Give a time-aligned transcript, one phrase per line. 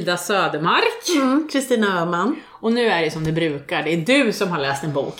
[0.00, 1.08] Ida Södermark.
[1.16, 2.36] Mm, Kristina Öhman.
[2.48, 5.14] Och nu är det som det brukar, det är du som har läst en bok.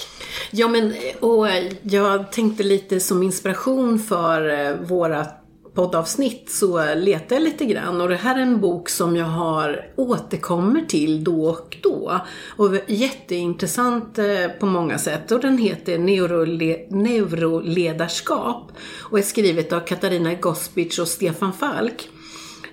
[0.50, 1.46] Ja, men och
[1.82, 5.26] jag tänkte lite som inspiration för eh, våra
[5.74, 9.90] poddavsnitt så letade jag lite grann och det här är en bok som jag har
[9.96, 12.20] återkommer till då och då.
[12.56, 18.72] Och jätteintressant eh, på många sätt och den heter Neurole Neuroledarskap
[19.10, 22.08] och är skrivet av Katarina Gospic och Stefan Falk.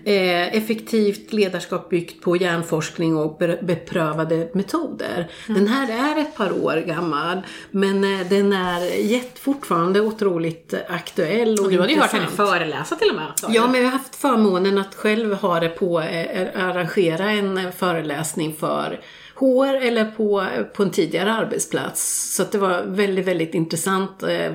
[0.07, 5.31] Eh, effektivt ledarskap byggt på hjärnforskning och beprövade metoder.
[5.49, 5.59] Mm.
[5.59, 11.59] Den här är ett par år gammal men eh, den är jätt, fortfarande otroligt aktuell
[11.59, 13.31] och, och Du hade ju hört henne föreläsa till och med.
[13.49, 18.55] Ja, men jag har haft förmånen att själv ha det på, eh, arrangera en föreläsning
[18.59, 18.99] för
[19.39, 22.33] HR eller på, på en tidigare arbetsplats.
[22.35, 24.53] Så det var väldigt, väldigt intressant eh,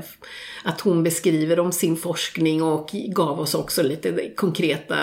[0.65, 4.97] att hon beskriver om sin forskning och gav oss också lite konkreta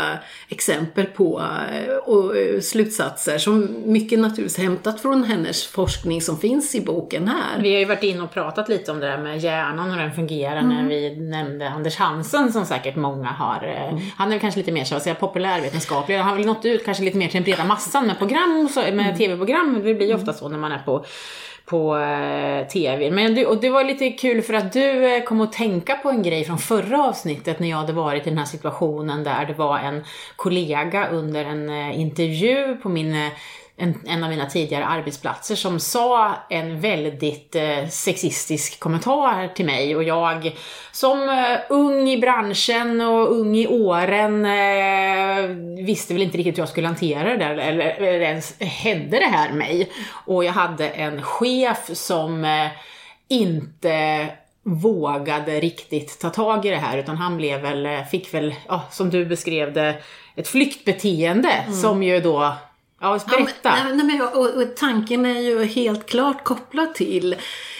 [0.49, 1.41] exempel på
[1.73, 7.27] eh, och eh, slutsatser som mycket naturligtvis hämtat från hennes forskning som finns i boken
[7.27, 7.61] här.
[7.61, 10.01] Vi har ju varit inne och pratat lite om det där med hjärnan och hur
[10.01, 10.75] den fungerar mm.
[10.75, 13.63] när vi nämnde Anders Hansen som säkert många har.
[13.63, 14.01] Mm.
[14.17, 16.17] Han är kanske lite mer så att säga populärvetenskaplig.
[16.17, 18.89] Han har väl nått ut kanske lite mer till den breda massan med program, med
[18.89, 19.17] mm.
[19.17, 21.05] tv-program det blir ju ofta så när man är på
[21.69, 23.11] på eh, TV.
[23.11, 26.09] Men du, och det var lite kul för att du eh, kom att tänka på
[26.09, 29.53] en grej från förra avsnittet när jag hade varit i den här situationen där det
[29.53, 30.03] var en
[30.35, 33.31] kollega under en eh, intervju på min eh,
[33.79, 39.95] en, en av mina tidigare arbetsplatser som sa en väldigt eh, sexistisk kommentar till mig
[39.95, 40.55] och jag
[40.91, 45.55] som eh, ung i branschen och ung i åren eh,
[45.85, 49.25] visste väl inte riktigt hur jag skulle hantera det där eller, eller ens hände det
[49.25, 49.91] här mig.
[50.25, 52.67] Och jag hade en chef som eh,
[53.27, 54.27] inte
[54.63, 58.83] vågade riktigt ta tag i det här utan han blev väl, eh, fick väl, ja,
[58.91, 59.95] som du beskrev det,
[60.35, 61.73] ett flyktbeteende mm.
[61.73, 62.53] som ju då
[63.01, 63.53] Ja, berätta.
[63.63, 67.35] Ja, men, nej, men, och, och, tanken är ju helt klart kopplad till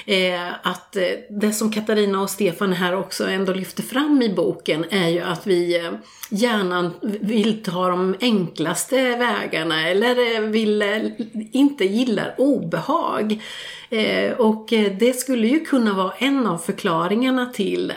[0.05, 4.85] eh, att eh, det som Katarina och Stefan här också ändå lyfter fram i boken
[4.89, 5.91] är ju att vi eh,
[6.29, 11.01] gärna vill ta de enklaste vägarna eller eh, vill, eh,
[11.51, 13.41] inte gillar obehag.
[13.89, 14.67] Eh, och
[14.99, 17.93] det skulle ju kunna vara en av förklaringarna till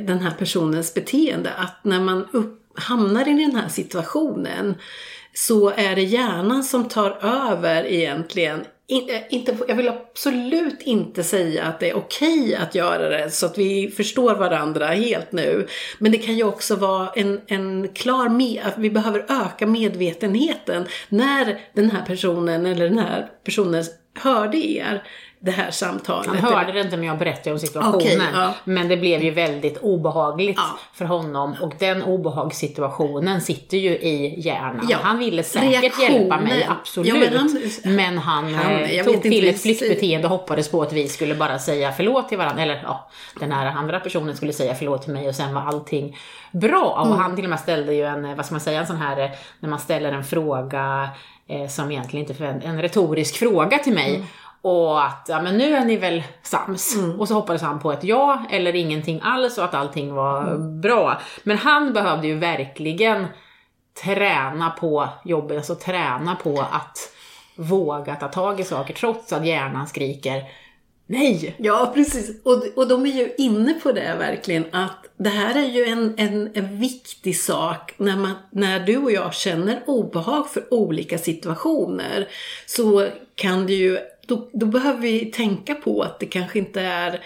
[0.00, 1.52] den här personens beteende.
[1.52, 4.74] Att när man upp, hamnar i den här situationen
[5.36, 8.64] så är det hjärnan som tar över egentligen.
[8.88, 13.08] In, eh, inte, jag vill absolut inte säga att det är okej okay att göra
[13.08, 15.66] det så att vi förstår varandra helt nu.
[15.98, 20.84] Men det kan ju också vara en, en klar, med, att vi behöver öka medvetenheten
[21.08, 25.02] när den här personen eller den här personen hörde er
[25.46, 26.40] det här samtalet.
[26.40, 27.96] Han hörde det inte men jag berättade om situationen.
[27.96, 28.54] Okay, ja.
[28.64, 30.78] Men det blev ju väldigt obehagligt ja.
[30.92, 34.86] för honom och den obehagssituationen sitter ju i hjärnan.
[34.88, 34.98] Ja.
[35.02, 36.12] Han ville säkert Reaktionen.
[36.12, 37.14] hjälpa mig, absolut.
[37.14, 41.08] Men han, men han, han eh, tog till ett flyktbeteende och hoppades på att vi
[41.08, 42.62] skulle bara säga förlåt till varandra.
[42.62, 43.08] Eller ja,
[43.40, 46.16] den här andra personen skulle säga förlåt till mig och sen var allting
[46.52, 47.02] bra.
[47.02, 47.12] Mm.
[47.12, 49.20] Och han till och med ställde ju en, vad ska man säga, en sån här,
[49.20, 49.30] eh,
[49.60, 51.08] när man ställer en fråga
[51.48, 54.14] eh, som egentligen inte är en retorisk fråga till mig.
[54.14, 54.26] Mm.
[54.66, 56.94] Och att, ja men nu är ni väl sams.
[56.94, 57.20] Mm.
[57.20, 60.80] Och så hoppades han på ett ja eller ingenting alls och att allting var mm.
[60.80, 61.20] bra.
[61.42, 63.26] Men han behövde ju verkligen
[64.04, 66.98] träna på jobbet, alltså träna på att
[67.56, 70.42] våga ta tag i saker trots att hjärnan skriker
[71.06, 71.56] Nej!
[71.58, 72.42] Ja, precis.
[72.42, 76.14] Och, och de är ju inne på det verkligen att det här är ju en,
[76.16, 82.28] en, en viktig sak när, man, när du och jag känner obehag för olika situationer.
[82.66, 87.20] Så kan det ju då, då behöver vi tänka på att det kanske inte är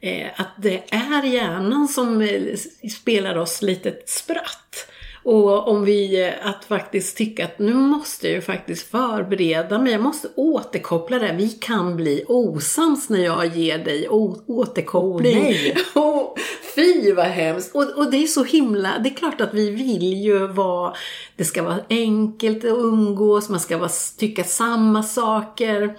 [0.00, 2.56] eh, att det är hjärnan som eh,
[2.90, 4.86] spelar oss lite spratt.
[5.22, 9.92] Och om vi, eh, att faktiskt tycka att nu måste jag ju faktiskt förbereda mig,
[9.92, 11.34] jag måste återkoppla det.
[11.38, 14.08] Vi kan bli osams när jag ger dig
[14.46, 15.38] återkoppling.
[15.38, 15.76] Oh, nej.
[15.94, 16.34] oh,
[16.74, 17.74] fy vad hemskt!
[17.74, 20.94] Och, och det är så himla, det är klart att vi vill ju vara,
[21.36, 25.96] det ska vara enkelt att umgås, man ska vara, tycka samma saker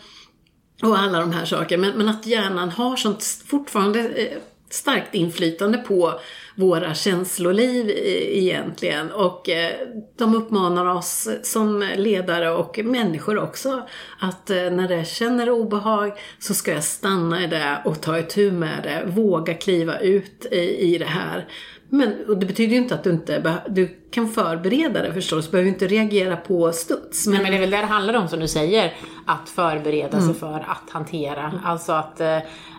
[0.81, 1.87] och alla de här sakerna.
[1.87, 4.37] Men, men att hjärnan har sånt fortfarande eh,
[4.69, 6.19] starkt inflytande på
[6.55, 9.11] våra känsloliv egentligen.
[9.11, 9.71] Och eh,
[10.17, 13.87] de uppmanar oss som ledare och människor också
[14.19, 18.51] att eh, när det känner obehag så ska jag stanna i det och ta itu
[18.51, 19.03] med det.
[19.05, 21.47] Våga kliva ut i, i det här.
[21.89, 25.69] Men och det betyder ju inte att du inte du kan förbereda det förstås, behöver
[25.69, 27.27] inte reagera på studs.
[27.27, 28.93] Men, men det är väl det det handlar om som du säger,
[29.25, 31.61] att förbereda sig för att hantera.
[31.65, 32.37] Alltså att, eh,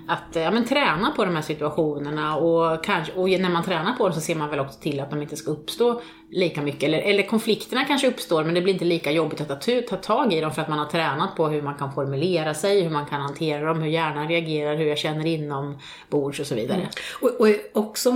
[0.09, 4.05] att ja, men, träna på de här situationerna och, kanske, och när man tränar på
[4.09, 6.01] dem så ser man väl också till att de inte ska uppstå
[6.33, 6.83] lika mycket.
[6.83, 10.33] Eller, eller konflikterna kanske uppstår men det blir inte lika jobbigt att ta, ta tag
[10.33, 13.07] i dem för att man har tränat på hur man kan formulera sig, hur man
[13.07, 16.89] kan hantera dem, hur hjärnan reagerar, hur jag känner inombords och så vidare.
[17.21, 18.13] Och, och också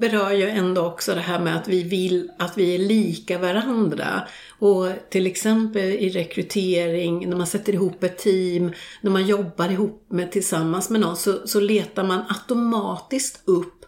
[0.00, 3.38] berör ju ändå också det här med att vi vill att att vi är lika
[3.38, 4.22] varandra.
[4.58, 10.06] Och till exempel i rekrytering, när man sätter ihop ett team, när man jobbar ihop
[10.08, 13.78] med tillsammans med någon så, så letar man automatiskt upp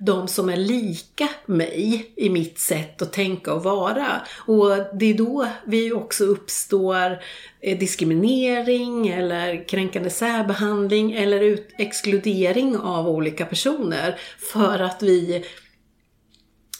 [0.00, 4.20] de som är lika mig i mitt sätt att tänka och vara.
[4.46, 7.18] Och det är då vi också uppstår
[7.60, 14.18] eh, diskriminering eller kränkande särbehandling eller ut exkludering av olika personer
[14.52, 15.44] för att vi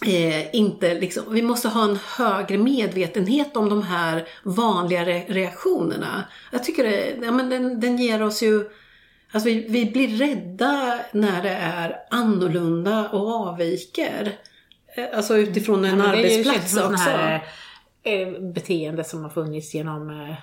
[0.06, 6.24] Eh, inte liksom, vi måste ha en högre medvetenhet om de här vanliga re reaktionerna.
[6.52, 8.70] Jag tycker det, ja, men den, den ger oss ju
[9.32, 14.32] Alltså vi, vi blir rädda när det är annorlunda och avviker.
[14.96, 17.10] Eh, alltså utifrån en ja, arbetsplats det är ju också.
[17.10, 17.44] Här,
[18.02, 20.34] eh, beteende som har funnits genom eh,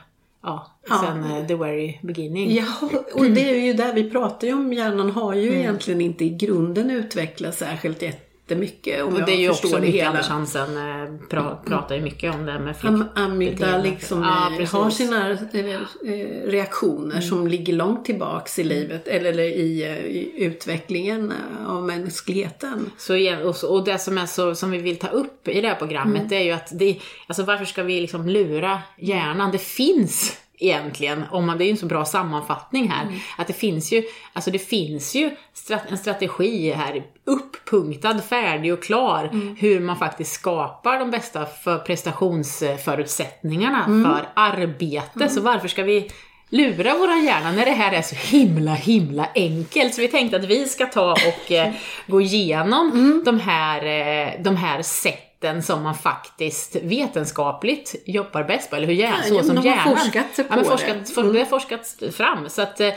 [0.44, 1.48] ja, sen ja.
[1.48, 2.52] the very beginning.
[2.56, 2.66] Ja,
[3.14, 4.74] och det är ju där vi pratar ju om.
[4.74, 5.60] Hjärnan har ju mm.
[5.60, 8.04] egentligen inte i grunden utvecklats särskilt
[8.48, 9.04] jättemycket.
[9.04, 10.10] Och det är ju också mycket hela.
[10.10, 14.90] Anders Hansen äh, pra, pratar ju mycket om det med Am Amygdala liksom ja, har
[14.90, 15.38] sina äh,
[16.46, 17.22] reaktioner mm.
[17.22, 21.34] som ligger långt tillbaks i livet eller i, i utvecklingen
[21.68, 22.92] av mänskligheten.
[22.98, 25.68] Så igen, och, och det som, är så, som vi vill ta upp i det
[25.68, 26.28] här programmet mm.
[26.28, 29.52] det är ju att det, alltså varför ska vi liksom lura hjärnan?
[29.52, 33.20] Det finns egentligen, om man, det är ju en så bra sammanfattning här, mm.
[33.38, 35.32] att det finns ju, alltså det finns ju
[35.90, 39.56] en strategi här, uppunktad, färdig och klar, mm.
[39.60, 44.04] hur man faktiskt skapar de bästa för prestationsförutsättningarna mm.
[44.04, 45.12] för arbete.
[45.16, 45.30] Mm.
[45.30, 46.12] Så varför ska vi
[46.50, 49.94] lura våra hjärna när det här är så himla, himla enkelt.
[49.94, 51.74] Så vi tänkte att vi ska ta och eh,
[52.08, 53.22] gå igenom mm.
[53.26, 58.88] de, här, eh, de här sätten sätten som man faktiskt vetenskapligt jobbar bäst på, eller
[58.88, 59.98] hur hjärnan, ja, så som hjärnan.
[59.98, 61.22] forskat på ja, men forskat, det.
[61.22, 61.34] Mm.
[61.34, 62.50] det har forskats fram.
[62.50, 62.88] Så att, eh,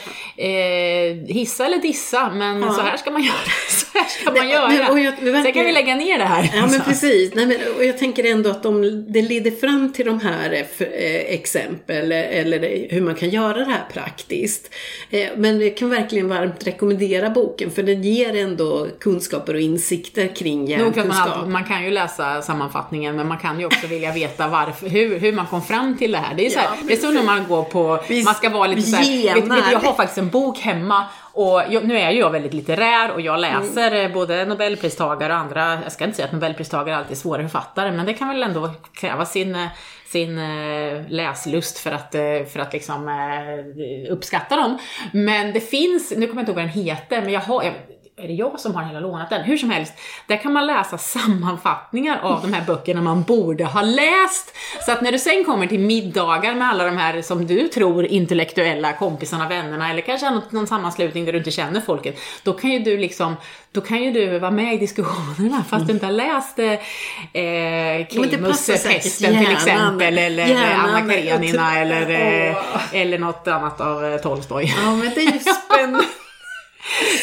[1.27, 2.73] hissa eller dissa, men ja.
[2.73, 3.37] så här ska man göra.
[3.69, 4.93] Så här ska man göra.
[4.93, 5.43] Och jag, verkar...
[5.43, 6.51] Sen kan vi lägga ner det här.
[6.55, 7.35] Ja, men precis.
[7.35, 11.35] Nej, men, och jag tänker ändå att de, det leder fram till de här eh,
[11.35, 14.75] exempel, eller hur man kan göra det här praktiskt.
[15.11, 20.27] Eh, men jag kan verkligen varmt rekommendera boken, för den ger ändå kunskaper och insikter
[20.37, 21.37] kring hjärnkunskap.
[21.37, 25.19] Man, man kan ju läsa sammanfattningen, men man kan ju också vilja veta varför, hur,
[25.19, 26.35] hur man kom fram till det här.
[26.35, 28.67] Det är, så här, ja, det är så när man går på, man ska vara
[28.67, 32.19] lite såhär, vet, vet, jag har faktiskt en bok hemma och jag, nu är ju
[32.19, 34.13] jag väldigt litterär och jag läser mm.
[34.13, 38.07] både nobelpristagare och andra, jag ska inte säga att nobelpristagare alltid är svåra författare, men
[38.07, 39.69] det kan väl ändå kräva sin,
[40.07, 44.79] sin eh, läslust för att, eh, för att liksom eh, uppskatta dem.
[45.13, 47.75] Men det finns, nu kommer jag inte ihåg vad den heter, men jag har, jag,
[48.23, 49.43] är det jag som har hela lånat den?
[49.43, 49.93] Hur som helst,
[50.27, 54.57] där kan man läsa sammanfattningar av de här böckerna man borde ha läst.
[54.87, 58.07] Så att när du sen kommer till middagar med alla de här som du tror
[58.07, 62.71] intellektuella kompisarna, vännerna eller kanske någon, någon sammanslutning där du inte känner folket, då kan
[62.71, 63.37] ju du liksom
[63.73, 69.39] då kan ju du vara med i diskussionerna fast du inte har läst eh, Klimus-pesten
[69.39, 70.91] till exempel eller Hjärnan.
[70.91, 72.57] Anna Karenina eller, eh,
[72.93, 74.75] eller något annat av eh, Tolstoj.
[74.85, 76.05] Ja men det är ju spännande.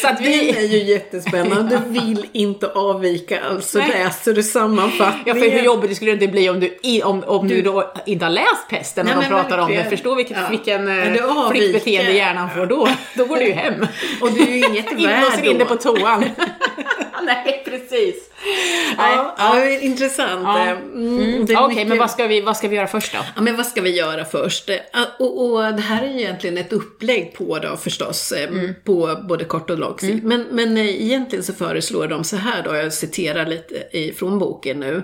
[0.02, 0.52] Så att vi...
[0.52, 1.82] Den är ju jättespännande.
[1.88, 3.90] Du vill inte avvika, alltså Nej.
[3.90, 5.24] läser du sammanfattningen.
[5.26, 7.62] Ja, för hur jobbigt det skulle det inte bli om du, om, om du, du
[7.62, 9.90] då inte har läst pesten när de pratar om det.
[9.90, 10.48] Förstå vilket, ja.
[10.50, 12.88] vilken eh, flyktbeteende hjärnan får då.
[13.16, 13.88] Då går du ju hem.
[14.22, 15.50] Och du är ju inget värd då.
[15.50, 16.26] In inne på toan.
[17.24, 18.30] Nej, precis.
[18.98, 20.42] Ja, ja, intressant.
[20.44, 20.68] Ja.
[20.70, 21.44] Mm, mm.
[21.44, 21.88] Okej, mycket...
[21.88, 23.20] men vad ska, vi, vad ska vi göra först då?
[23.36, 24.70] Ja, men vad ska vi göra först?
[25.20, 28.76] Och, och det här är ju egentligen ett upplägg på då förstås, eh, mm.
[28.84, 30.24] på både kort och lång sikt.
[30.24, 30.28] Mm.
[30.28, 34.80] Men, men eh, egentligen så föreslår de så här då, jag citerar lite ifrån boken
[34.80, 35.04] nu,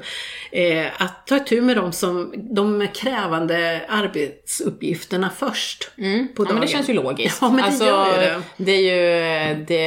[0.51, 6.27] eh, att ta tur med de, som, de krävande arbetsuppgifterna först mm.
[6.35, 6.55] på dagen.
[6.55, 7.37] Ja, men det känns ju logiskt.
[7.41, 8.41] Ja, men det alltså, gör det.
[8.57, 9.85] Det är ju det,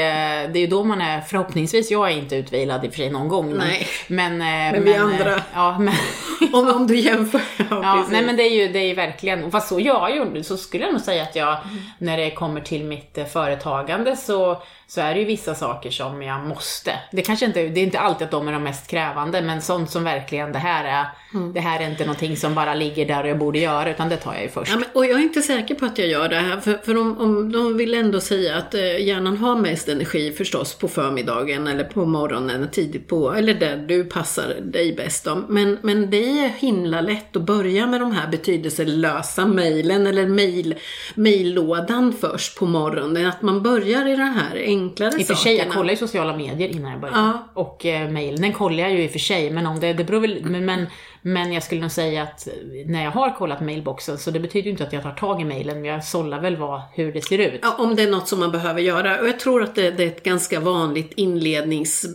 [0.52, 3.10] det är ju då man är, förhoppningsvis, jag är inte utvilad i och för sig
[3.10, 3.35] någon gång.
[3.42, 3.88] Nej.
[4.06, 5.42] Men, men, men vi andra.
[5.54, 5.94] Ja, men,
[6.52, 7.40] om, om du jämför.
[7.56, 10.56] Ja, Ja, nej men det är ju, det är verkligen, fast så jag gjorde, så
[10.56, 11.76] skulle jag nog säga att jag, Mm.
[11.98, 16.22] när det kommer till mitt eh, företagande så, så är det ju vissa saker som
[16.22, 16.92] jag måste.
[17.12, 19.90] Det kanske inte, det är inte alltid att de är de mest krävande, men sånt
[19.90, 21.52] som verkligen, det här är, Mm.
[21.52, 24.16] det här är inte någonting som bara ligger där och jag borde göra, utan det
[24.16, 24.70] tar jag ju först.
[24.72, 26.96] Ja, men, och jag är inte säker på att jag gör det här, för, för
[26.96, 31.66] om, om de vill ändå säga att eh, hjärnan har mest energi förstås på förmiddagen
[31.66, 35.42] eller på morgonen, tidigt på, eller där du passar dig bäst då.
[35.48, 40.74] Men, men det är himla lätt att börja med de här betydelselösa mejlen eller mejl,
[41.14, 43.26] mejllådan först på morgonen.
[43.26, 45.74] Att man börjar i de här enklare I och för sig, jag sakerna.
[45.74, 47.16] kollar ju sociala medier innan jag börjar.
[47.16, 47.48] Ja.
[47.54, 50.04] Och eh, mejl, den kollar jag ju i och för sig, men om det, det
[50.04, 50.86] beror väl, men, men,
[51.26, 52.48] men jag skulle nog säga att
[52.86, 55.44] när jag har kollat mailboxen, så det betyder ju inte att jag tar tag i
[55.44, 57.60] mejlen, men jag sållar väl vad, hur det ser ut.
[57.62, 59.20] Ja, om det är något som man behöver göra.
[59.20, 62.06] Och jag tror att det, det är ett ganska vanligt inlednings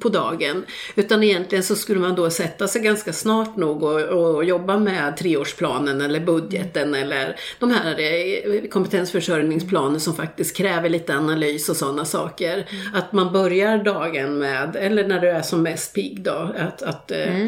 [0.00, 0.64] på dagen.
[0.94, 5.16] Utan egentligen så skulle man då sätta sig ganska snart nog och, och jobba med
[5.16, 12.04] treårsplanen eller budgeten eller de här eh, kompetensförsörjningsplaner som faktiskt kräver lite analys och sådana
[12.04, 12.66] saker.
[12.94, 17.10] Att man börjar dagen med, eller när du är som mest pigg då, att, att
[17.10, 17.46] eh,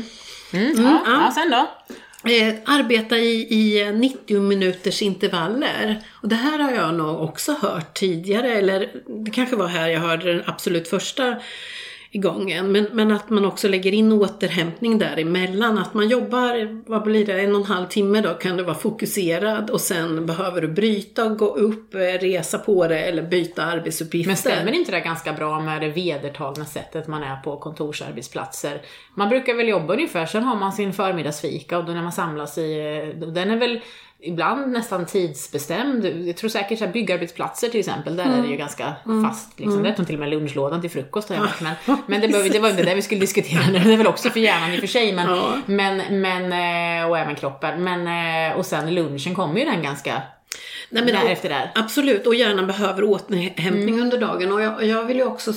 [0.52, 1.22] Mm, ja, ja.
[1.24, 1.68] ja, sen då?
[2.30, 6.02] Eh, arbeta i, i 90 minuters intervaller.
[6.22, 8.90] Och det här har jag nog också hört tidigare, eller
[9.24, 11.36] det kanske var här jag hörde den absolut första
[12.16, 12.72] gången.
[12.72, 15.78] Men, men att man också lägger in återhämtning däremellan.
[15.78, 18.74] Att man jobbar, vad blir det, en och en halv timme då kan du vara
[18.74, 23.64] fokuserad och sen behöver du bryta och gå upp, eh, resa på det eller byta
[23.64, 24.28] arbetsuppgifter.
[24.28, 28.82] Men stämmer inte det ganska bra med det vedertagna sättet man är på kontorsarbetsplatser?
[29.14, 32.58] Man brukar väl jobba ungefär, sen har man sin förmiddagsfika och då när man samlas
[32.58, 32.78] i,
[33.22, 33.80] eh, den är väl
[34.20, 36.04] ibland nästan tidsbestämd.
[36.04, 38.92] Jag tror säkert så byggarbetsplatser till exempel, där är det ju ganska
[39.24, 39.60] fast.
[39.60, 39.82] Liksom.
[39.82, 41.60] Det är till och med lunchlådan till frukost har jag hört.
[41.60, 43.78] Men, men det, behöver, det var inte det vi skulle diskutera nu.
[43.78, 45.58] Det är väl också för hjärnan i och för sig, men, Ja.
[45.66, 46.42] men, men,
[47.02, 47.84] eh, och även kroppen.
[47.84, 50.22] Men, eh, och sen lunchen kommer ju den ganska
[50.90, 51.72] Nej, men, där och- efter där.
[51.74, 54.52] Absolut, och hjärnan behöver återhämtning under dagen.
[54.52, 55.52] Och jag, jag vill ju också,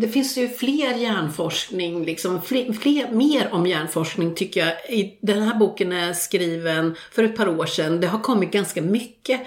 [0.00, 4.90] det finns ju fler hjärnforskning, liksom, fler, fler, mer om hjärnforskning tycker jag.
[4.90, 8.00] I, den här boken är skriven för ett par år sedan.
[8.00, 9.40] Det har kommit ganska mycket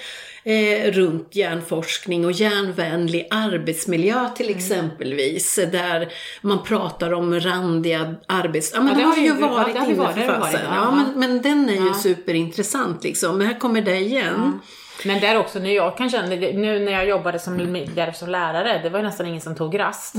[0.44, 5.56] eh, runt hjärnforskning och hjärnvänlig arbetsmiljö till exempelvis.
[5.56, 6.12] Där
[6.42, 8.72] man pratar om randiga arbets...
[8.74, 10.62] Ja, men Ja, det har ju ja, varit inne för fasen.
[10.64, 13.38] Ja, men, men den är ju superintressant liksom.
[13.38, 14.60] Men här kommer det igen.
[15.06, 18.80] Men där också, när jag kan känna, nu när jag jobbade som, där som lärare,
[18.84, 20.16] det var ju nästan ingen som tog rast.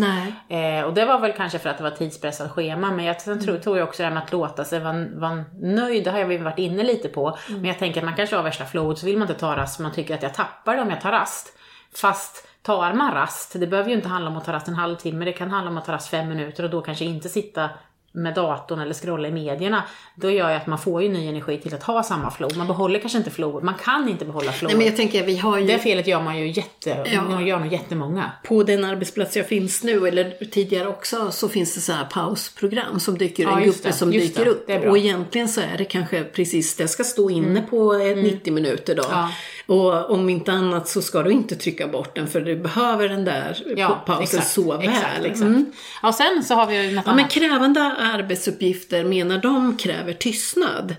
[0.49, 3.40] Eh, och det var väl kanske för att det var tidspressat schema, men jag sen
[3.45, 6.18] tror, tror jag också det här med att låta sig vara, vara nöjd, det har
[6.18, 7.38] jag varit inne lite på.
[7.49, 9.76] Men jag tänker att man kanske har värsta flowet så vill man inte ta rast,
[9.76, 11.52] för man tycker att jag tappar det om jag tar rast.
[11.95, 15.25] Fast tar man rast, det behöver ju inte handla om att ta rast en halvtimme,
[15.25, 17.71] det kan handla om att ta rast fem minuter och då kanske inte sitta
[18.16, 19.82] med datorn eller scrolla i medierna,
[20.14, 22.56] då gör ju att man får ju ny energi till att ha samma flow.
[22.56, 24.68] Man behåller kanske inte flow, man kan inte behålla flow.
[24.68, 25.66] Nej men jag tänker, vi har ju...
[25.66, 27.42] Det felet gör man ju jätte, Ja.
[27.42, 28.32] gör nog jättemånga.
[28.44, 33.00] på den arbetsplats jag finns nu, eller tidigare också, så finns det så här pausprogram
[33.00, 34.50] som dyker, Ja, en just grupp det, som just dyker det.
[34.50, 34.66] upp.
[34.66, 34.73] Det.
[34.75, 34.90] Mm.
[34.90, 38.94] Och egentligen så är det kanske precis, det ska stå inne på eh, 90 minuter
[38.94, 39.04] då.
[39.11, 39.30] Ja.
[39.66, 43.25] Och om inte annat så ska du inte trycka bort den för du behöver den
[43.25, 44.88] där Ja, pausen exakt, så väl.
[44.88, 45.40] Exakt, exakt.
[45.42, 45.66] Mm.
[46.02, 47.32] Ja, sen så har vi ju något Ja, men annat.
[47.32, 50.94] krävande arbetsuppgifter menar de kräver tystnad.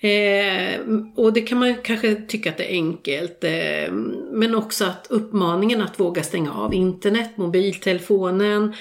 [0.00, 0.80] Eh,
[1.16, 3.44] och det kan man kanske tycka att det är enkelt.
[3.44, 3.92] Eh,
[4.30, 8.74] men också att uppmaningen att våga stänga av internet, mobiltelefonen.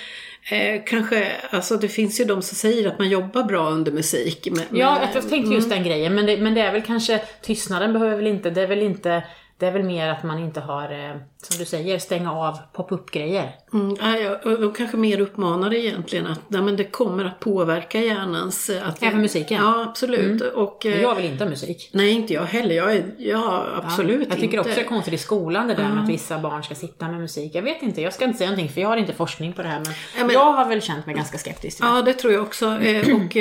[0.51, 4.47] Eh, kanske, alltså det finns ju de som säger att man jobbar bra under musik.
[4.51, 7.93] Men, Ja, jag tänkte just den grejen, men det, men det är väl kanske, tystnaden
[7.93, 9.23] behöver väl inte, det är väl inte,
[9.57, 13.55] det är väl mer att man inte har, eh, som du säger, stänga av pop-up-grejer.
[13.73, 17.39] Mm, ja, ja, och, och kanske mer uppmanar egentligen att nej, men det kommer att
[17.39, 18.69] påverka hjärnans...
[18.69, 19.57] eh, Att, Även musiken?
[19.63, 20.41] Ja, absolut.
[20.41, 21.89] Och, eh, Jag vill inte ha musik.
[21.93, 22.75] Nej, inte jag heller.
[22.75, 24.59] Jag är, ja, absolut Jag tycker inte.
[24.59, 27.19] också det är konstigt i skolan det där med att vissa barn ska sitta med
[27.21, 27.55] musik.
[27.55, 29.67] Jag vet inte, jag ska inte säga någonting för jag har inte forskning på det
[29.67, 31.77] här men, men- jag har väl känt mig ganska skeptisk.
[31.81, 32.65] Ja, det tror jag också.
[32.65, 33.35] Eh, Och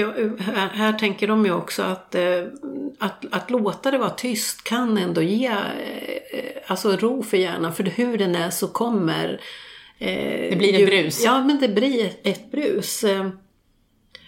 [0.44, 2.14] här, här tänker de ju också att,
[2.98, 5.50] att att låta det vara tyst kan ändå ge
[6.66, 7.74] alltså ro för hjärnan.
[7.74, 9.40] För hur den är så kommer...
[9.98, 11.24] eh, Det blir ett ju- brus.
[11.24, 13.04] Ja, men det blir ett, brus.
[13.04, 13.28] Eh,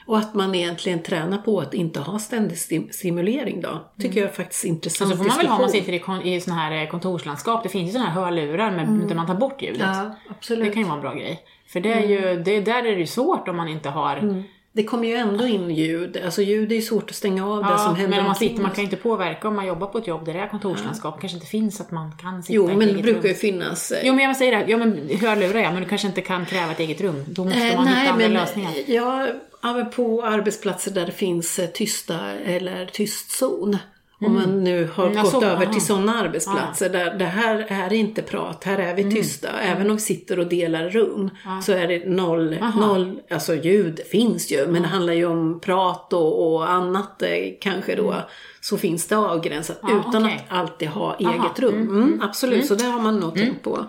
[0.06, 3.90] Och att man egentligen tränar på att inte ha ständig stim- stimulering då.
[4.00, 6.22] Tycker jag är faktiskt intressant Så får man väl ha om man sitter i, kon-
[6.22, 7.62] i såna här eh, kontorslandskap.
[7.62, 9.80] Det finns ju såna här hörlurar med, där man tar bort ljudet.
[9.80, 10.64] Ja, absolut.
[10.66, 11.40] Det kan ju vara en bra grej.
[11.66, 14.84] För det är ju, det, där är det ju svårt om man inte har det
[14.84, 16.20] kommer ju ändå in ljud.
[16.24, 18.70] Alltså ljud är ju svårt att stänga av det som händer men man, sitter, man
[18.70, 21.14] kan ju inte påverka om man jobbar på ett jobb där det är kontorslandskap.
[21.14, 23.28] Det kanske inte finns att man kan sitta Jo, men det brukar rum.
[23.28, 23.90] ju finnas.
[23.92, 26.46] eh, Jo men jag säger det, ja, men hörlurar ja, men du kanske inte kan
[26.46, 27.24] kräva ett eget rum.
[27.28, 28.72] Då måste Eh, man hitta nej, andra men lösningar.
[28.86, 29.26] ja,
[29.62, 33.76] ja, på arbetsplatser där det finns eh, tysta eller tystzon.
[34.22, 35.72] Om man nu har Mm, gått så, över aha.
[35.72, 39.14] till sådana arbetsplatser där det här är inte prat, här är vi Mm.
[39.14, 39.48] tysta.
[39.60, 41.30] Även om vi sitter och delar rum
[41.62, 42.80] så är det noll, Aha.
[42.86, 47.28] noll, alltså ljud finns ju men det handlar ju om prat och, och annat eh,
[47.60, 48.14] kanske då.
[48.60, 49.98] Så finns det avgränsat Mm.
[50.08, 50.44] Utan okej.
[50.48, 51.16] att alltid ha Aha.
[51.32, 51.74] eget rum.
[51.82, 53.86] Mm, absolut, så det har man nog tänkt på.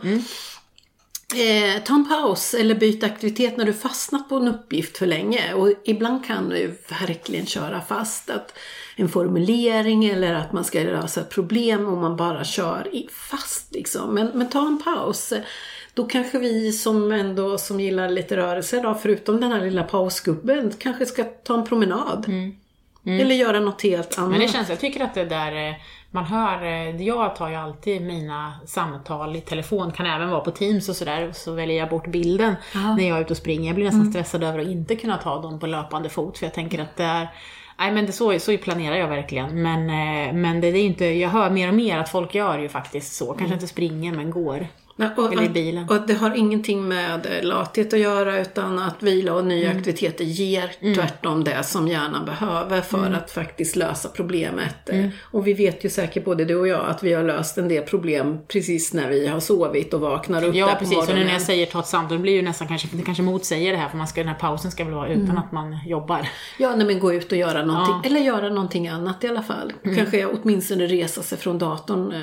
[1.35, 5.53] Eh, ta en paus eller byt aktivitet när du fastnat på en uppgift för länge.
[5.53, 8.53] Och ibland kan du verkligen köra fast att
[9.01, 12.87] en formulering eller att man ska lösa ett problem och man bara kör
[13.31, 14.13] fast liksom.
[14.15, 15.33] Men, men ta en paus.
[15.93, 20.71] Då kanske vi som ändå som gillar lite rörelse då, förutom den här lilla pausgubben,
[20.79, 22.25] kanske ska ta en promenad.
[23.05, 24.31] Eller göra något helt annat.
[24.31, 25.75] Men det känns, jag tycker att det där, eh,
[26.11, 30.51] man hör, eh, jag tar ju alltid mina samtal i telefon, kan även vara på
[30.51, 32.55] Teams och sådär, så väljer jag bort bilden
[32.97, 33.65] när jag är ute och springer.
[33.67, 34.13] Jag blir nästan Mm.
[34.13, 37.03] stressad över att inte kunna ta dem på löpande fot, för jag tänker att det
[37.03, 37.27] är
[37.81, 39.61] Nej men det, så, så planerar jag verkligen.
[39.61, 42.69] Men, eh, men det, är inte, jag hör mer och mer att folk gör ju
[42.69, 43.33] faktiskt så.
[43.33, 44.67] Kanske inte springer men går.
[45.17, 45.89] Och, Eller i bilen.
[45.89, 49.77] Och det har ingenting med eh, lathet att göra utan att vila och nya Mm.
[49.77, 53.15] aktiviteter ger tvärtom det som hjärnan behöver för Mm.
[53.15, 54.89] att faktiskt lösa problemet.
[54.89, 57.67] Eh, Och vi vet ju säkert både du och jag att vi har löst en
[57.67, 61.15] del problem precis när vi har sovit och vaknar upp där Ja på precis, och
[61.15, 63.71] nu när jag säger ta ett samtal, det blir ju nästan kanske, det kanske motsäger
[63.71, 65.23] det här för man ska, den här pausen ska väl vara Mm.
[65.23, 66.27] utan att man jobbar.
[66.59, 68.11] Ja, nej, men gå ut och göra någonting.
[68.11, 69.73] Eller göra någonting annat i alla fall.
[69.95, 72.11] Kanske åtminstone resa sig från datorn.
[72.11, 72.19] eh,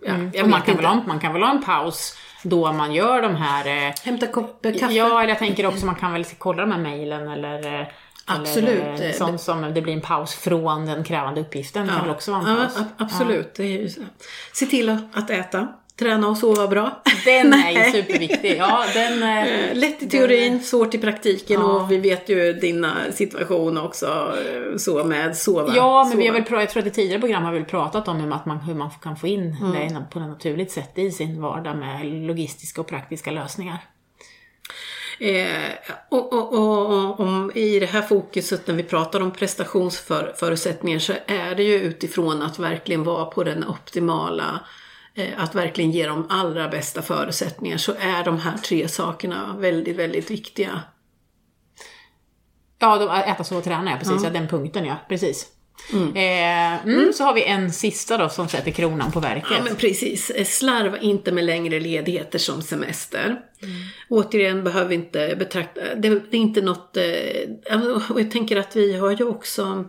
[0.00, 0.50] Ja, jag Mm.
[0.50, 0.82] man, kan inte.
[0.82, 4.26] väl ha, man kan väl ha en paus då man gör de här eh, Hämta
[4.26, 4.92] kopp eh, kaffe.
[4.94, 7.86] Ja, eller jag tänker också man kan väl kolla de här mejlen eller eh,
[8.26, 8.68] Absolut.
[8.82, 11.88] Eller, eh, sånt som det blir en paus från den krävande uppgiften.
[11.88, 12.76] kan väl också vara en Ja, paus.
[12.80, 13.56] a- absolut.
[13.94, 14.00] Så.
[14.52, 15.68] Se till att äta.
[15.98, 17.02] Träna och sova bra.
[17.24, 18.56] Den är ju superviktig.
[18.58, 19.22] Ja, den...
[19.22, 21.66] eh, Eh, Lätt i teorin, svårt i praktiken Ja.
[21.66, 25.72] och vi vet ju dina situation också eh, så med sova.
[25.76, 26.50] Ja, men vi har sova.
[26.50, 28.90] väl, jag tror att i tidigare program har vi pratat om att man, hur man
[29.02, 29.72] kan få in Mm.
[29.72, 33.78] det på ett naturligt sätt i sin vardag med logistiska och praktiska lösningar.
[35.20, 35.70] Eh,
[36.08, 41.12] och, och, och, och om, I det här fokuset när vi pratar om prestationsförutsättningar så
[41.26, 44.60] är det ju utifrån att verkligen vara på den optimala
[45.36, 50.30] att verkligen ge de allra bästa förutsättningar så är de här tre sakerna väldigt, väldigt
[50.30, 50.80] viktiga.
[52.78, 54.24] Ja, de, äta, sova, träna, ja precis.
[54.24, 54.30] Ja.
[54.30, 55.46] den punkten ja, precis.
[55.90, 59.50] Eh, mm, Så har vi en sista då som sätter kronan på verket.
[59.50, 60.30] Ja, men precis.
[60.30, 63.40] Eh, Slarva inte med längre ledigheter som semester.
[64.08, 68.96] Återigen behöver inte betrakta, det, det är inte något, eh, och jag tänker att vi
[68.96, 69.84] har ju också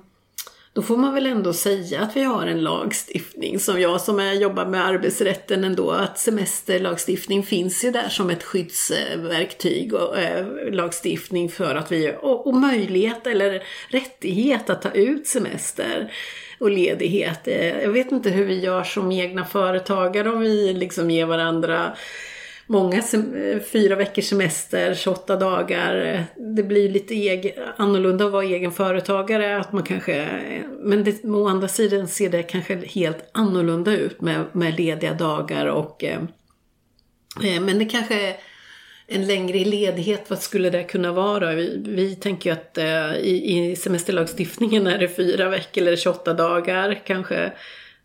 [0.73, 4.33] då får man väl ändå säga att vi har en lagstiftning som jag som är,
[4.33, 11.49] jobbar med arbetsrätten ändå, att semesterlagstiftning finns ju där som ett skyddsverktyg och eh, lagstiftning
[11.49, 16.11] för att vi, och, och möjlighet eller rättighet att ta ut semester
[16.59, 17.47] och ledighet.
[17.47, 21.93] Eh, Jag vet inte hur vi gör som egna företagare om vi liksom ger varandra
[22.67, 26.23] många sem- eh, fyra veckors semester, 28 dagar.
[26.55, 29.57] Det blir lite eg- annorlunda att vara egen företagare.
[29.57, 30.27] Att man kanske,
[30.79, 35.65] men det, å andra sidan ser det kanske helt annorlunda ut med, med lediga dagar
[35.65, 36.19] och eh,
[37.43, 38.35] eh, men det kanske
[39.07, 41.51] en längre ledighet, vad skulle det kunna vara?
[41.55, 46.33] Vi, vi tänker ju att eh, i, i semesterlagstiftningen är det fyra veckor eller 28
[46.33, 47.51] dagar kanske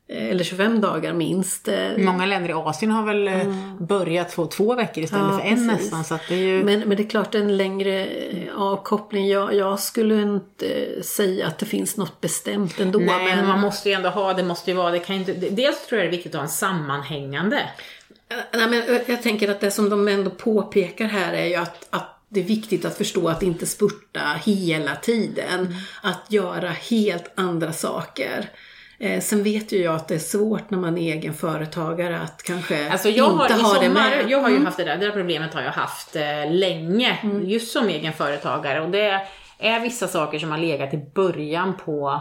[0.08, 1.68] eh, Eller 25 dagar minst.
[1.68, 5.46] eh, Många länder i Asien har väl eh, börjat få två veckor istället Ja, för
[5.48, 5.82] en precis.
[5.82, 6.04] nästan.
[6.04, 6.64] Så att det är ju...
[6.64, 8.08] Men, men det är klart en längre
[8.56, 9.28] avkoppling.
[9.28, 12.98] Jag, jag skulle inte säga att det finns något bestämt ändå.
[12.98, 15.86] Nej, men man måste ju ändå ha, det måste ju vara, det kan inte, dels
[15.86, 17.62] tror jag det är viktigt att ha en sammanhängande.
[18.52, 21.86] Nej, men jag- jag tänker att det som de ändå påpekar här är ju att,
[21.90, 25.60] att det är viktigt att förstå att inte spurta hela tiden.
[25.60, 25.72] Mm.
[26.02, 28.50] Att göra helt andra saker.
[29.00, 32.42] Eh, sen vet ju jag att det är svårt när man är egen företagare att
[32.42, 34.24] kanske Alltså jag har, inte i ha det sommar, med.
[34.30, 34.66] jag har ju Mm.
[34.66, 38.80] haft det där, det där problemet har jag haft eh, länge, just som egen företagare.
[38.80, 39.20] Och det
[39.58, 42.20] är vissa saker som har legat i början på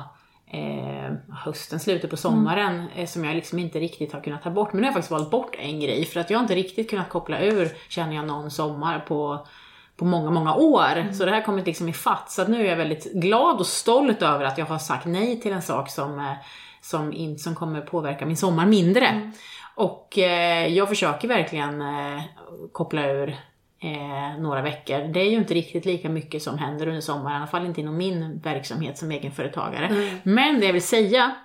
[0.51, 1.13] eh,
[1.45, 4.73] hösten, slutet på sommaren, eh, som jag liksom inte riktigt har kunnat ta bort.
[4.73, 6.89] Men nu har jag faktiskt valt bort en grej, för att jag har inte riktigt
[6.89, 9.47] kunnat koppla ur, känner jag, någon sommar på
[9.97, 11.13] på många, många år.
[11.13, 12.31] Så det här kommer liksom i fatt.
[12.31, 15.51] Så nu är jag väldigt glad och stolt över att jag har sagt nej till
[15.51, 16.31] en sak som, eh,
[16.87, 19.31] som, in, som kommer påverka min sommar mindre.
[19.75, 22.21] Och eh, jag försöker verkligen eh,
[22.71, 23.29] koppla ur
[23.79, 25.13] eh, några veckor.
[25.13, 27.81] Det är ju inte riktigt lika mycket som händer under sommaren, i alla fall inte
[27.81, 29.85] inom min verksamhet som egenföretagare.
[29.85, 30.17] Mm.
[30.23, 31.35] Men det jag vill säga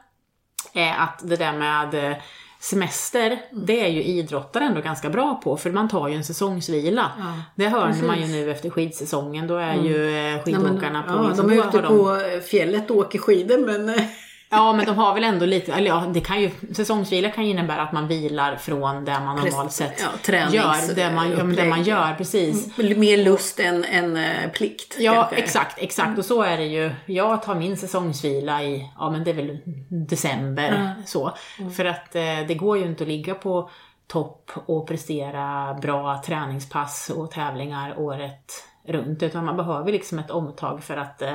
[0.73, 2.17] är att det där med eh,
[2.61, 7.11] semester, det är ju idrottare ändå ganska bra på för man tar ju en säsongsvila.
[7.19, 8.05] Ja, det hör precis.
[8.05, 11.13] man ju nu efter skidsäsongen, då är ju eh, Nej, men, skidåkarna på...
[11.13, 14.05] ja, liksom, de är då ute på fjället och åker skidor men eh,
[14.53, 17.51] Ja, men de har väl ändå lite, eller ja, det kan ju, säsongsvila kan ju
[17.51, 21.45] innebära att man vilar från det man normalt sett ja, tränings- gör, det man, ja,
[21.45, 22.77] det man gör, precis.
[22.77, 24.97] mer lust än, än eh, plikt.
[24.99, 25.37] Ja, kanske.
[25.37, 26.19] exakt, exakt.
[26.19, 26.91] Och så är det ju.
[27.07, 31.33] Jag tar min säsongsvila i, ja men det är väl december, så.
[31.77, 33.71] För att eh, det går ju inte att ligga på
[34.07, 40.85] topp och prestera bra träningspass och tävlingar året runt, utan man behöver liksom ett omtag
[40.85, 41.35] för att eh,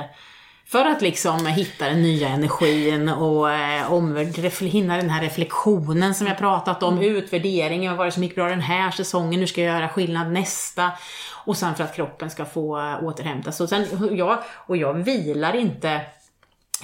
[0.68, 4.16] för att liksom hitta den nya energin och eh, om,
[4.60, 8.48] hinna den här reflektionen som jag pratat om, utvärderingen, vad var det som gick bra
[8.48, 10.90] den här säsongen, nu ska jag göra skillnad nästa.
[11.44, 13.64] Och sen för att kroppen ska få eh, återhämta sig.
[13.64, 16.00] Och, sen, jag, och jag vilar inte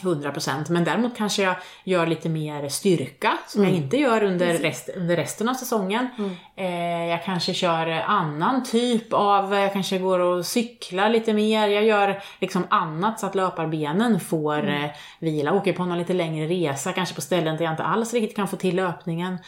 [0.01, 1.55] 100% men däremot kanske jag
[1.85, 6.09] gör lite mer styrka som jag inte gör under, rest, under resten av säsongen.
[6.57, 11.69] Eh, jag kanske kör annan typ av, jag kanske går och cyklar lite mer.
[11.69, 15.53] Jag gör liksom annat så att löparbenen får eh, vila.
[15.53, 18.49] Åker på någon lite längre resa, kanske på ställen där jag inte alls riktigt kan
[18.49, 19.39] få till löpningen.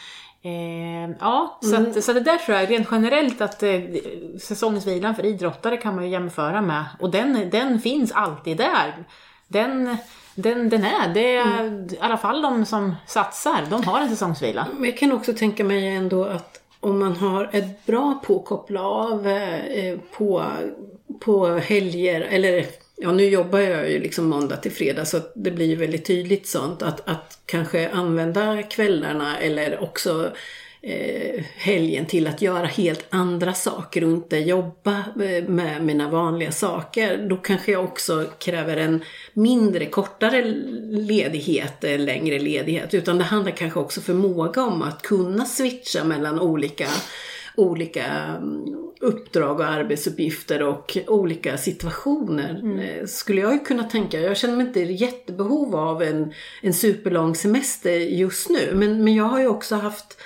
[0.41, 3.81] Eh, ja, så, att, så det där tror jag rent generellt att eh,
[4.41, 6.85] säsongsvilan för idrottare kan man ju jämföra med.
[6.99, 9.05] Och den, den finns alltid där.
[9.47, 9.97] Den,
[10.37, 14.67] den, den är, det är i alla fall de som satsar, de har en säsongsvila.
[14.73, 18.45] Men jag kan också tänka mig ändå att om man har ett bra på att
[18.45, 20.45] koppla av eh, på,
[21.19, 25.65] på helger, eller ja nu jobbar jag ju liksom måndag till fredag så det blir
[25.65, 30.31] ju väldigt tydligt sånt att, att kanske använda kvällarna eller också
[30.87, 36.51] eh, helgen till att göra helt andra saker och inte jobba eh, med mina vanliga
[36.51, 37.27] saker.
[37.29, 40.45] Då kanske jag också kräver en mindre, kortare
[40.91, 42.93] ledighet, eh, längre ledighet.
[42.93, 46.87] Utan det handlar kanske också förmåga om att kunna switcha mellan olika
[47.55, 52.79] olika mm, uppdrag och arbetsuppgifter och olika situationer.
[52.79, 57.35] Eh, Skulle jag ju kunna tänka, jag känner mig inte jättebehov av en, en superlång
[57.35, 58.69] semester just nu.
[58.73, 60.17] Men, men jag har ju också haft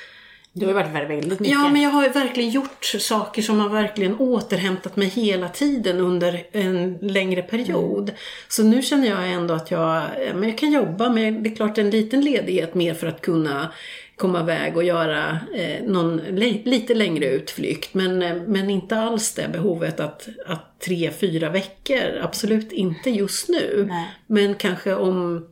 [0.54, 1.48] Du har ju varit väldigt mycket.
[1.48, 6.44] Ja, men jag har verkligen gjort saker som har verkligen återhämtat mig hela tiden under
[6.52, 8.12] en längre period.
[8.48, 11.56] Så nu känner jag ändå att jag, ja, men jag kan jobba med, det är
[11.56, 13.72] klart en liten ledighet mer för att kunna
[14.16, 16.18] komma iväg och göra eh, någon
[16.64, 17.94] lite längre utflykt.
[17.94, 23.50] Men, eh, men inte alls det behovet att, att tre, fyra veckor, absolut inte just
[23.50, 23.86] nu.
[23.90, 24.08] Nej.
[24.28, 25.48] Men kanske om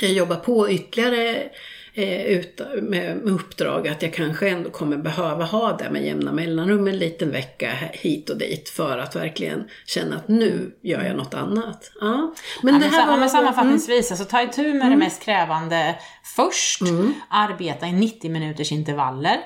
[0.00, 1.50] jag jobbar på ytterligare
[1.94, 6.32] eh, ut, med, med uppdrag att jag kanske ändå kommer behöva ha det med jämna
[6.32, 11.16] mellanrum en liten vecka hit och dit för att verkligen känna att nu gör jag
[11.16, 11.90] något annat.
[12.00, 12.34] Ja.
[12.62, 13.16] Men Ja, det men, här sa- var...
[13.16, 15.94] men sammanfattningsvis, alltså, ta itu med det mest krävande
[16.36, 16.80] först.
[16.80, 17.14] Mm.
[17.30, 19.36] Arbeta i 90 minuters intervaller.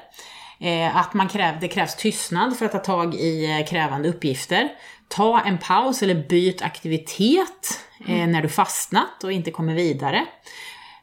[0.60, 4.68] Eh, att man kräv, det krävs tystnad för att ta tag i eh, krävande uppgifter.
[5.08, 8.20] Ta en paus eller byt aktivitet Mm.
[8.20, 10.24] eh, när du fastnat och inte kommer vidare.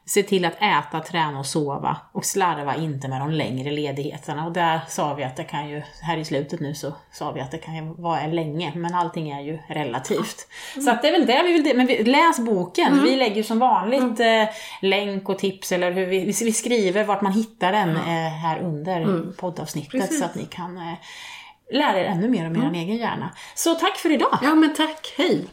[0.04, 4.46] Se till att äta, träna och sova och slarva inte med de längre ledigheterna.
[4.46, 7.40] Och där sa vi att det kan ju, här i slutet nu så sa vi
[7.40, 10.46] att det kan ju vara länge, men allting är ju relativt.
[10.84, 13.02] Så att det är väl det vi vill, men vi, läs boken.
[13.02, 14.44] Vi lägger som vanligt eh,
[14.80, 19.32] länk och tips eller hur vi, vi skriver vart man hittar den eh, här under
[19.32, 20.18] poddavsnittet Precis.
[20.18, 20.94] så att ni kan eh,
[21.72, 23.30] lära er ännu mer om er egen hjärna.
[23.54, 24.38] Så tack för idag!
[24.42, 25.46] Ja men tack, hej!